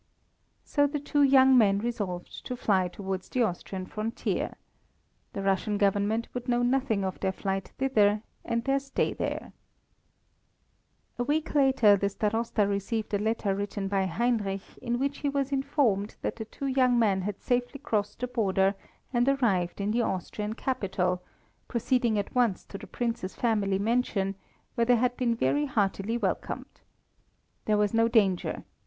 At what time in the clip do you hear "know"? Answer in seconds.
6.49-6.63